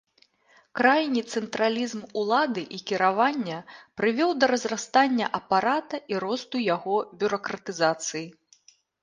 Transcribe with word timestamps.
Крайні 0.77 1.21
цэнтралізм 1.33 2.01
улады 2.21 2.63
і 2.77 2.79
кіравання 2.91 3.59
прывёў 4.01 4.31
да 4.45 4.49
разрастання 4.53 5.29
апарата 5.41 6.01
і 6.15 6.19
росту 6.25 6.57
яго 6.75 6.97
бюракратызацыі. 7.23 8.27